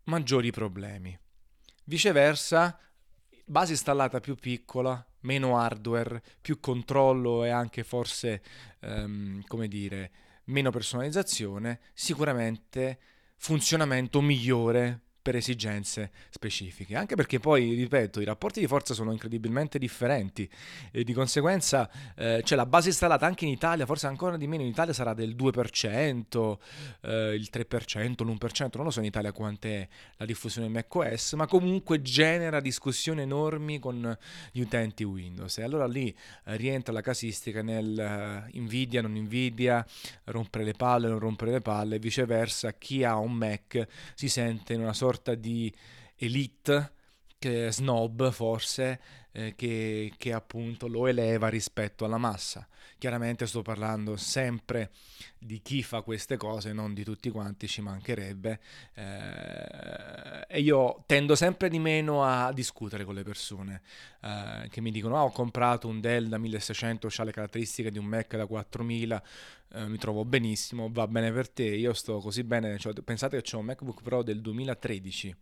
maggiori 0.06 0.52
problemi. 0.52 1.20
Viceversa, 1.84 2.80
base 3.44 3.74
installata 3.74 4.22
più 4.22 4.36
piccola, 4.36 5.06
meno 5.22 5.58
hardware, 5.58 6.24
più 6.40 6.62
controllo 6.62 7.44
e 7.44 7.50
anche 7.50 7.84
forse, 7.84 8.42
um, 8.84 9.44
come 9.48 9.68
dire, 9.68 10.12
meno 10.46 10.70
personalizzazione, 10.70 11.82
sicuramente 11.94 13.00
funzionamento 13.36 14.22
migliore 14.22 15.05
per 15.25 15.36
esigenze 15.36 16.12
specifiche. 16.29 16.96
Anche 16.96 17.15
perché 17.15 17.39
poi, 17.39 17.74
ripeto, 17.74 18.22
i 18.22 18.25
rapporti 18.25 18.60
di 18.60 18.67
forza 18.67 18.94
sono 18.94 19.12
incredibilmente 19.12 19.79
differenti 19.79 20.48
e 20.91 21.03
di 21.03 21.13
conseguenza 21.13 21.89
eh, 22.15 22.44
cioè 22.46 22.55
la 22.55 22.67
base 22.67 22.89
installata 22.89 23.25
anche 23.25 23.46
in 23.46 23.50
Italia, 23.50 23.88
forse 23.88 24.05
ancora 24.05 24.38
di 24.38 24.46
meno, 24.46 24.62
in 24.62 24.70
Italia 24.70 24.94
sarà 24.94 25.15
del 25.15 25.36
2%, 25.36 26.58
eh, 27.01 27.34
il 27.34 27.50
3%, 27.51 28.24
l'1%, 28.24 28.70
non 28.75 28.84
lo 28.84 28.91
so 28.91 29.00
in 29.00 29.05
Italia 29.05 29.32
quant'è 29.32 29.88
la 30.17 30.25
diffusione 30.25 30.67
macOS, 30.67 31.34
ma 31.34 31.48
comunque 31.48 32.03
genera 32.03 32.60
discussioni 32.60 33.22
enormi 33.22 33.79
con 33.79 34.15
gli 34.51 34.60
utenti 34.60 35.03
Windows. 35.03 35.58
E 35.58 35.63
allora 35.63 35.88
lì 35.88 36.15
eh, 36.46 36.55
rientra 36.55 36.94
la 36.94 37.01
casistica 37.01 37.63
nel 37.63 38.46
uh, 38.53 38.60
Nvidia, 38.60 39.01
non 39.01 39.13
Nvidia, 39.13 39.84
rompere 40.25 40.63
le 40.63 40.74
palle, 40.74 41.08
non 41.08 41.17
rompere 41.17 41.50
le 41.50 41.62
palle, 41.62 41.98
viceversa 41.98 42.74
chi 42.74 43.03
ha 43.03 43.17
un 43.17 43.34
Mac 43.34 43.88
si 44.13 44.29
sente 44.29 44.74
in 44.74 44.82
una 44.82 44.94
sorta 44.94 45.13
sorta 45.16 45.34
di 45.36 45.74
elite 46.18 46.92
che 47.38 47.72
snob 47.72 48.32
forse 48.32 49.00
eh, 49.32 49.54
che, 49.56 50.13
che, 50.18 50.32
appunto 50.32 50.88
lo 50.88 51.08
eleva 51.08 51.50
rispetto 51.50 52.06
alla 52.06 52.18
massa. 52.18 52.65
Chiaramente 52.98 53.46
sto 53.46 53.62
parlando 53.62 54.15
sempre 54.15 54.92
di 55.38 55.62
chi 55.62 55.84
fa 55.84 56.01
queste 56.01 56.38
cose, 56.38 56.72
non 56.72 56.94
di 56.94 57.04
tutti 57.04 57.30
quanti, 57.30 57.68
ci 57.68 57.82
mancherebbe. 57.82 58.60
Eh, 58.94 60.46
e 60.48 60.62
io 60.62 61.04
tendo 61.06 61.36
sempre 61.36 61.68
di 61.68 61.80
meno 61.80 62.24
a 62.24 62.54
discutere 62.54 63.04
con 63.04 63.13
le 63.13 63.24
persone 63.24 63.82
eh, 64.22 64.68
che 64.70 64.80
mi 64.80 64.92
dicono: 64.92 65.18
ah, 65.18 65.24
ho 65.24 65.32
comprato 65.32 65.89
un 65.89 66.00
Dell 66.00 66.27
da 66.27 66.38
1600, 66.38 67.10
ha 67.18 67.24
le 67.24 67.32
caratteristiche 67.32 67.92
di 67.92 67.98
un 67.98 68.06
Mac 68.06 68.36
da 68.38 68.46
4000. 68.46 69.24
Eh, 69.74 69.88
mi 69.88 69.98
trovo 69.98 70.24
benissimo, 70.24 70.89
va 70.89 71.08
bene 71.08 71.32
per 71.34 71.50
te, 71.50 71.65
io 71.65 71.92
sto 71.94 72.20
così 72.20 72.44
bene, 72.44 72.77
cioè, 72.77 72.94
pensate 72.94 73.42
che 73.42 73.56
ho 73.56 73.60
un 73.60 73.65
MacBook 73.65 74.01
Pro 74.01 74.24
del 74.24 74.39
2013 74.39 75.36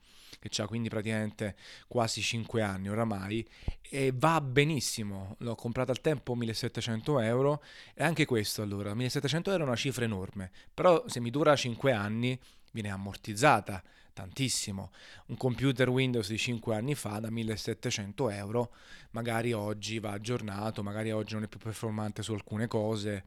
che 0.50 0.62
ha 0.62 0.68
quindi 0.68 0.90
praticamente 0.90 1.56
quasi 1.88 2.22
5 2.22 2.62
anni 2.62 2.90
oramai 2.90 3.48
e 3.82 4.12
va 4.14 4.42
benissimo. 4.42 5.36
L'ho 5.40 5.56
comprato 5.56 5.92
al 5.92 6.02
tempo 6.02 6.36
1700 6.36 7.20
euro 7.22 7.64
e 7.94 8.04
anche 8.04 8.26
questo 8.26 8.62
allora, 8.62 8.94
1700 8.94 9.52
euro 9.52 9.64
è 9.64 9.68
una 9.68 9.76
cifra 9.76 10.04
enorme, 10.04 10.52
però 10.74 11.04
se 11.08 11.20
mi 11.20 11.30
dura 11.30 11.56
5 11.56 11.92
anni 11.92 12.38
viene 12.72 12.90
ammortizzata 12.90 13.82
tantissimo. 14.14 14.92
Un 15.28 15.38
computer 15.38 15.90
Windows 15.90 16.30
di 16.30 16.38
5 16.38 16.76
anni 16.76 16.96
fa 16.96 17.20
da 17.20 17.30
1700 17.30 18.30
euro, 18.30 18.72
magari 19.12 19.54
oggi 19.54 20.00
va 20.00 20.12
aggiornato, 20.12 20.84
magari 20.84 21.12
oggi 21.12 21.34
non 21.34 21.44
è 21.44 21.48
più 21.48 21.60
performante 21.60 22.24
su 22.24 22.34
alcune 22.34 22.68
cose, 22.68 23.26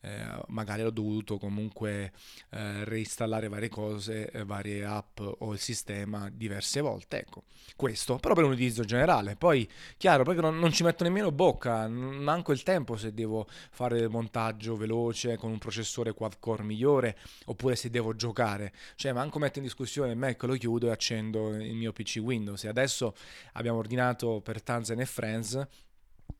eh, 0.00 0.24
magari 0.48 0.82
ho 0.82 0.90
dovuto 0.90 1.38
comunque 1.38 2.12
eh, 2.50 2.84
reinstallare 2.84 3.48
varie 3.48 3.68
cose, 3.68 4.30
eh, 4.30 4.44
varie 4.44 4.84
app 4.84 5.20
o 5.20 5.52
il 5.52 5.58
sistema 5.58 6.30
diverse 6.30 6.80
volte. 6.80 7.18
Ecco, 7.20 7.44
questo 7.74 8.16
però 8.16 8.34
per 8.34 8.44
un 8.44 8.52
utilizzo 8.52 8.84
generale. 8.84 9.36
Poi, 9.36 9.68
chiaro, 9.96 10.22
proprio 10.22 10.42
non, 10.50 10.58
non 10.58 10.72
ci 10.72 10.82
metto 10.82 11.04
nemmeno 11.04 11.32
bocca, 11.32 11.88
manco 11.88 12.52
il 12.52 12.62
tempo 12.62 12.96
se 12.96 13.12
devo 13.12 13.46
fare 13.70 13.98
del 13.98 14.10
montaggio 14.10 14.76
veloce 14.76 15.36
con 15.36 15.50
un 15.50 15.58
processore 15.58 16.12
quad 16.12 16.38
core 16.38 16.62
migliore 16.62 17.16
oppure 17.46 17.76
se 17.76 17.90
devo 17.90 18.14
giocare. 18.14 18.72
Cioè, 18.94 19.12
manco 19.12 19.38
metto 19.38 19.58
in 19.58 19.64
discussione 19.64 20.14
Mac, 20.26 20.42
lo 20.42 20.54
chiudo 20.54 20.88
e 20.88 20.90
accendo 20.90 21.54
il 21.54 21.74
mio 21.74 21.92
PC 21.92 22.18
Windows. 22.20 22.64
E 22.64 22.68
adesso 22.68 23.14
abbiamo 23.52 23.78
ordinato 23.78 24.40
per 24.40 24.62
Tanzan 24.62 25.00
e 25.00 25.06
Friends 25.06 25.66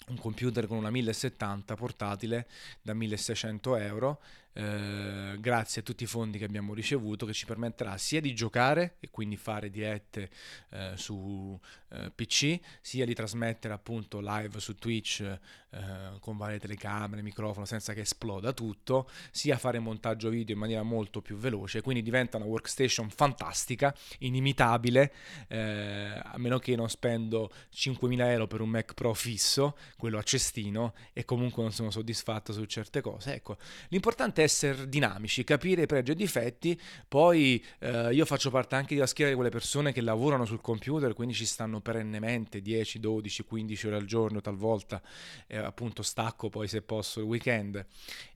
un 0.09 0.19
computer 0.19 0.67
con 0.67 0.77
una 0.77 0.91
1070 0.91 1.75
portatile 1.75 2.47
da 2.83 2.93
1600 2.93 3.77
euro 3.77 4.21
eh, 4.57 5.37
grazie 5.39 5.83
a 5.83 5.85
tutti 5.85 6.05
i 6.05 6.07
fondi 6.07 6.39
che 6.39 6.47
abbiamo 6.47 6.73
ricevuto 6.73 7.27
che 7.27 7.35
ci 7.35 7.45
permetterà 7.45 7.99
sia 7.99 8.23
di 8.23 8.35
giocare 8.35 8.97
e 9.01 9.11
quindi 9.11 9.37
fare 9.37 9.69
dirette 9.69 10.31
eh, 10.71 10.93
su 10.95 11.61
eh, 11.91 12.11
PC 12.11 12.59
sia 12.81 13.05
di 13.05 13.13
trasmettere 13.13 13.75
appunto 13.75 14.19
live 14.21 14.59
su 14.59 14.75
Twitch 14.75 15.21
eh, 15.21 16.19
con 16.21 16.39
varie 16.39 16.59
telecamere, 16.59 17.21
microfono 17.21 17.67
senza 17.67 17.93
che 17.93 18.01
esploda 18.01 18.53
tutto 18.53 19.11
sia 19.31 19.59
fare 19.59 19.79
montaggio 19.79 20.31
video 20.31 20.55
in 20.55 20.61
maniera 20.61 20.83
molto 20.83 21.21
più 21.21 21.37
veloce. 21.37 21.83
Quindi 21.83 22.03
diventa 22.03 22.39
una 22.39 22.47
workstation 22.47 23.11
fantastica 23.11 23.95
inimitabile 24.21 25.13
eh, 25.49 26.19
a 26.23 26.35
meno 26.39 26.59
che 26.59 26.75
non 26.77 26.89
spendo 26.89 27.53
5.000 27.75 28.21
euro 28.31 28.47
per 28.47 28.63
un 28.63 28.71
Mac 28.71 28.95
Pro 28.95 29.13
fisso 29.13 29.77
quello 29.99 30.17
a 30.17 30.23
cestino 30.23 30.95
e 31.13 31.27
comunque 31.27 31.63
non 31.63 31.73
sono 31.73 31.91
soddisfatto 31.91 32.55
su 32.55 32.65
certe 32.65 33.03
cose. 33.03 33.35
Ecco 33.35 33.59
l'importante 33.89 34.45
è 34.45 34.46
essere 34.47 34.89
dinamici, 34.89 35.45
capire 35.45 35.83
i 35.83 35.87
pregi 35.87 36.13
e 36.13 36.15
difetti, 36.15 36.81
poi 37.07 37.63
eh, 37.81 38.13
io 38.13 38.25
faccio 38.25 38.51
parte 38.51 38.75
anche 38.75 38.95
della 38.95 39.07
schiera 39.07 39.31
di 39.31 39.37
quelle 39.37 39.51
persone 39.51 39.93
che 39.93 40.01
lavorano 40.01 40.45
sul 40.45 40.61
computer, 40.61 41.13
quindi 41.13 41.35
ci 41.35 41.45
stanno 41.45 41.81
perennemente 41.81 42.63
10, 42.63 42.99
12, 42.99 43.45
15 43.45 43.87
ore 43.89 43.97
al 43.97 44.05
giorno 44.05 44.41
talvolta, 44.41 45.03
eh, 45.47 45.57
appunto 45.57 46.03
stacco 46.03 46.49
poi 46.49 46.69
se 46.69 46.83
posso 46.83 47.21
il 47.21 47.27
weekend 47.27 47.85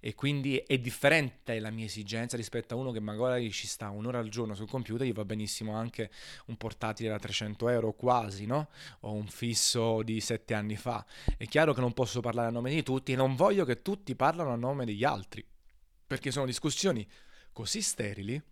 e 0.00 0.14
quindi 0.14 0.56
è 0.58 0.78
differente 0.78 1.58
la 1.60 1.70
mia 1.70 1.86
esigenza 1.86 2.36
rispetto 2.36 2.74
a 2.74 2.76
uno 2.76 2.90
che 2.90 3.00
magari 3.00 3.50
ci 3.50 3.66
sta 3.66 3.90
un'ora 3.90 4.18
al 4.18 4.28
giorno 4.28 4.54
sul 4.54 4.68
computer, 4.68 5.06
gli 5.06 5.12
va 5.12 5.24
benissimo 5.24 5.74
anche 5.74 6.10
un 6.46 6.56
portatile 6.56 7.08
da 7.10 7.18
300 7.18 7.68
euro 7.68 7.92
quasi, 7.92 8.46
no? 8.46 8.68
O 9.00 9.12
un 9.12 9.26
fisso 9.26 10.02
di 10.02 10.20
7 10.20 10.54
anni 10.54 10.76
fa. 10.76 11.04
È 11.36 11.46
chiaro 11.46 11.72
che 11.72 11.80
non 11.80 11.92
posso 11.92 12.20
parlare 12.20 12.48
a 12.48 12.50
nome 12.50 12.70
di 12.70 12.82
tutti 12.82 13.12
e 13.12 13.16
non 13.16 13.34
voglio 13.36 13.64
che 13.64 13.82
tutti 13.82 14.14
parlano 14.14 14.52
a 14.52 14.56
nome 14.56 14.84
degli 14.84 15.04
altri 15.04 15.44
perché 16.10 16.32
sono 16.32 16.44
discussioni 16.44 17.08
così 17.52 17.80
sterili 17.80 18.42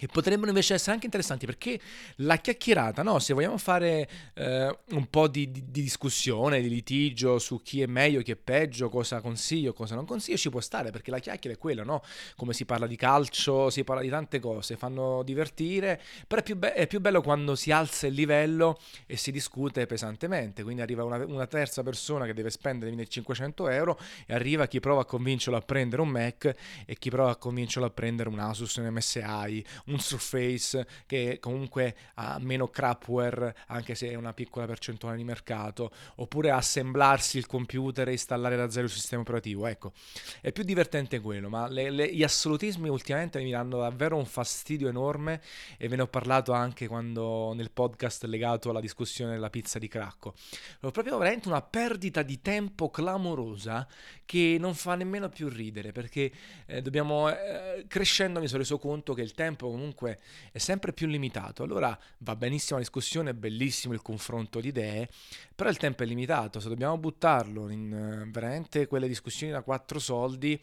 che 0.00 0.06
potrebbero 0.06 0.48
invece 0.48 0.72
essere 0.72 0.92
anche 0.92 1.04
interessanti 1.04 1.44
perché 1.44 1.78
la 2.16 2.38
chiacchierata, 2.38 3.02
no? 3.02 3.18
se 3.18 3.34
vogliamo 3.34 3.58
fare 3.58 4.08
eh, 4.32 4.78
un 4.92 5.10
po' 5.10 5.28
di, 5.28 5.50
di, 5.50 5.62
di, 5.68 5.82
discussione, 5.82 6.62
di 6.62 6.70
litigio 6.70 7.38
su 7.38 7.60
chi 7.60 7.82
è 7.82 7.86
meglio, 7.86 8.22
chi 8.22 8.30
è 8.30 8.36
peggio, 8.36 8.88
cosa 8.88 9.20
consiglio, 9.20 9.74
cosa 9.74 9.96
non 9.96 10.06
consiglio, 10.06 10.38
ci 10.38 10.48
può 10.48 10.60
stare 10.60 10.90
perché 10.90 11.10
la 11.10 11.18
chiacchiera 11.18 11.54
è 11.54 11.58
quella, 11.58 11.82
no? 11.84 12.02
come 12.34 12.54
si 12.54 12.64
parla 12.64 12.86
di 12.86 12.96
calcio, 12.96 13.68
si 13.68 13.84
parla 13.84 14.00
di 14.00 14.08
tante 14.08 14.40
cose, 14.40 14.76
fanno 14.76 15.22
divertire, 15.22 16.00
però 16.26 16.40
è 16.40 16.44
più, 16.44 16.56
be- 16.56 16.72
è 16.72 16.86
più 16.86 17.02
bello 17.02 17.20
quando 17.20 17.54
si 17.54 17.70
alza 17.70 18.06
il 18.06 18.14
livello 18.14 18.78
e 19.04 19.18
si 19.18 19.30
discute 19.30 19.84
pesantemente, 19.84 20.62
quindi 20.62 20.80
arriva 20.80 21.04
una, 21.04 21.22
una 21.26 21.46
terza 21.46 21.82
persona 21.82 22.24
che 22.24 22.32
deve 22.32 22.48
spendere 22.48 22.90
1500 22.92 23.68
euro 23.68 23.98
e 24.24 24.32
arriva 24.32 24.66
chi 24.66 24.80
prova 24.80 25.02
a 25.02 25.04
convincerlo 25.04 25.58
a 25.58 25.60
prendere 25.60 26.00
un 26.00 26.08
Mac 26.08 26.54
e 26.86 26.96
chi 26.96 27.10
prova 27.10 27.32
a 27.32 27.36
convincerlo 27.36 27.86
a 27.86 27.90
prendere 27.90 28.30
un 28.30 28.38
Asus, 28.38 28.76
un 28.76 28.86
MSI, 28.86 29.62
un 29.90 29.98
Surface 29.98 30.86
che 31.06 31.38
comunque 31.40 31.94
ha 32.14 32.38
meno 32.40 32.68
crapware 32.68 33.54
anche 33.66 33.94
se 33.94 34.08
è 34.10 34.14
una 34.14 34.32
piccola 34.32 34.66
percentuale 34.66 35.16
di 35.16 35.24
mercato, 35.24 35.92
oppure 36.16 36.50
assemblarsi 36.50 37.38
il 37.38 37.46
computer 37.46 38.08
e 38.08 38.12
installare 38.12 38.56
da 38.56 38.70
zero 38.70 38.86
il 38.86 38.92
sistema 38.92 39.22
operativo. 39.22 39.66
Ecco, 39.66 39.92
è 40.40 40.52
più 40.52 40.64
divertente 40.64 41.20
quello, 41.20 41.48
ma 41.48 41.68
le, 41.68 41.90
le, 41.90 42.12
gli 42.12 42.22
assolutismi 42.22 42.88
ultimamente 42.88 43.40
mi 43.40 43.50
danno 43.50 43.78
davvero 43.78 44.16
un 44.16 44.26
fastidio 44.26 44.88
enorme 44.88 45.40
e 45.76 45.88
ve 45.88 45.96
ne 45.96 46.02
ho 46.02 46.08
parlato 46.08 46.52
anche 46.52 46.86
quando 46.86 47.52
nel 47.54 47.70
podcast 47.70 48.24
legato 48.24 48.70
alla 48.70 48.80
discussione 48.80 49.32
della 49.32 49.50
pizza 49.50 49.78
di 49.78 49.88
Cracco. 49.88 50.34
Ho 50.80 50.90
proprio 50.90 51.18
veramente 51.18 51.48
una 51.48 51.62
perdita 51.62 52.22
di 52.22 52.40
tempo 52.40 52.90
clamorosa 52.90 53.86
che 54.24 54.56
non 54.60 54.74
fa 54.74 54.94
nemmeno 54.94 55.28
più 55.28 55.48
ridere 55.48 55.90
perché 55.90 56.30
eh, 56.66 56.82
dobbiamo 56.82 57.28
eh, 57.28 57.84
crescendo 57.88 58.38
mi 58.38 58.46
sono 58.46 58.60
reso 58.60 58.78
conto 58.78 59.12
che 59.12 59.22
il 59.22 59.32
tempo 59.32 59.68
comunque 59.80 60.18
è 60.52 60.58
sempre 60.58 60.92
più 60.92 61.06
limitato. 61.06 61.62
Allora 61.62 61.98
va 62.18 62.36
benissimo 62.36 62.78
la 62.78 62.84
discussione, 62.84 63.30
è 63.30 63.34
bellissimo 63.34 63.94
il 63.94 64.02
confronto 64.02 64.60
di 64.60 64.68
idee, 64.68 65.08
però 65.54 65.70
il 65.70 65.78
tempo 65.78 66.02
è 66.02 66.06
limitato. 66.06 66.60
Se 66.60 66.68
dobbiamo 66.68 66.98
buttarlo 66.98 67.70
in 67.70 68.24
uh, 68.26 68.30
veramente 68.30 68.86
quelle 68.86 69.08
discussioni 69.08 69.50
da 69.50 69.62
quattro 69.62 69.98
soldi, 69.98 70.60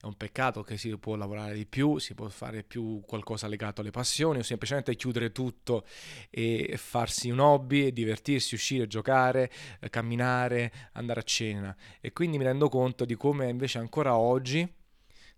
è 0.00 0.04
un 0.04 0.16
peccato 0.16 0.62
che 0.62 0.76
si 0.76 0.96
può 0.98 1.14
lavorare 1.14 1.54
di 1.54 1.64
più, 1.64 1.98
si 1.98 2.14
può 2.14 2.28
fare 2.28 2.64
più 2.64 3.00
qualcosa 3.06 3.46
legato 3.46 3.80
alle 3.80 3.92
passioni 3.92 4.40
o 4.40 4.42
semplicemente 4.42 4.96
chiudere 4.96 5.30
tutto 5.30 5.86
e 6.28 6.74
farsi 6.76 7.30
un 7.30 7.38
hobby, 7.38 7.92
divertirsi, 7.92 8.54
uscire, 8.54 8.88
giocare, 8.88 9.50
eh, 9.80 9.88
camminare, 9.88 10.72
andare 10.92 11.20
a 11.20 11.22
cena. 11.22 11.76
E 12.00 12.12
quindi 12.12 12.36
mi 12.36 12.44
rendo 12.44 12.68
conto 12.68 13.04
di 13.04 13.14
come 13.14 13.48
invece 13.48 13.78
ancora 13.78 14.16
oggi 14.16 14.75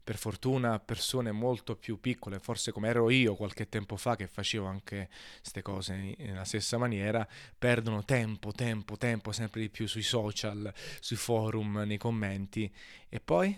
per 0.08 0.16
fortuna 0.16 0.78
persone 0.78 1.32
molto 1.32 1.76
più 1.76 2.00
piccole, 2.00 2.38
forse 2.38 2.72
come 2.72 2.88
ero 2.88 3.10
io 3.10 3.34
qualche 3.34 3.68
tempo 3.68 3.98
fa 3.98 4.16
che 4.16 4.26
facevo 4.26 4.64
anche 4.64 5.10
queste 5.38 5.60
cose 5.60 6.14
nella 6.16 6.46
stessa 6.46 6.78
maniera, 6.78 7.28
perdono 7.58 8.02
tempo, 8.06 8.50
tempo, 8.52 8.96
tempo 8.96 9.32
sempre 9.32 9.60
di 9.60 9.68
più 9.68 9.86
sui 9.86 10.00
social, 10.00 10.72
sui 11.00 11.16
forum, 11.16 11.82
nei 11.84 11.98
commenti. 11.98 12.72
E 13.06 13.20
poi? 13.20 13.54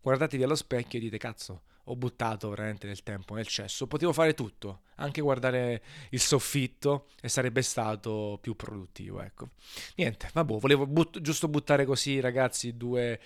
Guardatevi 0.00 0.42
allo 0.42 0.56
specchio 0.56 0.98
e 0.98 1.02
dite 1.02 1.18
cazzo, 1.18 1.62
ho 1.90 1.96
buttato 1.96 2.48
veramente 2.50 2.86
del 2.86 3.02
tempo 3.02 3.34
nel 3.34 3.46
cesso, 3.46 3.86
potevo 3.88 4.12
fare 4.12 4.32
tutto, 4.32 4.82
anche 4.96 5.20
guardare 5.20 5.82
il 6.10 6.20
soffitto 6.20 7.08
e 7.20 7.28
sarebbe 7.28 7.62
stato 7.62 8.38
più 8.40 8.54
produttivo, 8.54 9.20
ecco. 9.20 9.50
Niente, 9.96 10.30
vabbè, 10.32 10.58
volevo 10.58 10.86
but- 10.86 11.20
giusto 11.20 11.48
buttare 11.48 11.84
così, 11.84 12.20
ragazzi, 12.20 12.76
due, 12.76 13.18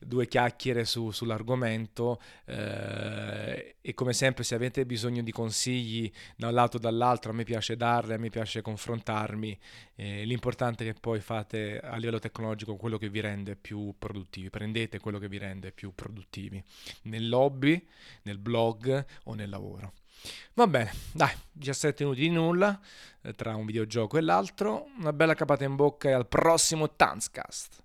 due 0.00 0.28
chiacchiere 0.28 0.84
su, 0.84 1.10
sull'argomento 1.10 2.20
eh, 2.44 3.76
e 3.80 3.94
come 3.94 4.12
sempre 4.12 4.44
se 4.44 4.54
avete 4.54 4.84
bisogno 4.84 5.22
di 5.22 5.32
consigli 5.32 6.10
da 6.36 6.48
un 6.48 6.54
lato 6.54 6.76
o 6.76 6.80
dall'altro, 6.80 7.30
a 7.30 7.34
me 7.34 7.44
piace 7.44 7.76
darle, 7.76 8.14
a 8.14 8.18
me 8.18 8.28
piace 8.28 8.60
confrontarmi, 8.60 9.58
eh, 9.96 10.24
l'importante 10.24 10.84
è 10.84 10.92
che 10.92 10.98
poi 10.98 11.20
fate 11.20 11.78
a 11.78 11.96
livello 11.96 12.18
tecnologico 12.18 12.76
quello 12.76 12.98
che 12.98 13.08
vi 13.08 13.20
rende 13.20 13.56
più 13.56 13.94
produttivi, 13.98 14.50
prendete 14.50 14.98
quello 14.98 15.18
che 15.18 15.28
vi 15.28 15.38
rende 15.38 15.72
più 15.72 15.94
produttivi, 15.94 16.62
nel 17.02 17.28
lobby, 17.28 17.86
nel 18.22 18.38
blog 18.38 19.04
o 19.24 19.34
nel 19.34 19.48
lavoro. 19.48 19.92
Va 20.54 20.66
bene, 20.66 20.92
dai, 21.12 21.32
17 21.52 22.04
minuti 22.04 22.22
di 22.22 22.30
nulla 22.30 22.80
eh, 23.22 23.32
tra 23.32 23.54
un 23.56 23.66
videogioco 23.66 24.16
e 24.16 24.20
l'altro. 24.20 24.86
Una 24.98 25.12
bella 25.12 25.34
capata 25.34 25.64
in 25.64 25.76
bocca 25.76 26.08
e 26.08 26.12
al 26.12 26.26
prossimo 26.26 26.94
Tanzcast. 26.94 27.83